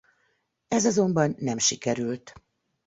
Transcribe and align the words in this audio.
Ez 0.67 0.85
azonban 0.85 1.35
nem 1.39 1.57
sikerült. 1.57 2.33